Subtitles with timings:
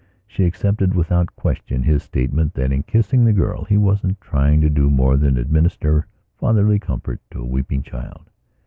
[0.25, 4.69] She accepted without question his statement that, in kissing the girl, he wasn't trying to
[4.71, 6.07] do more than administer
[6.39, 8.31] fatherly comfort to a weeping child.